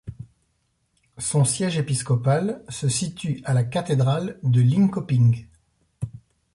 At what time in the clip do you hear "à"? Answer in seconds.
3.45-3.53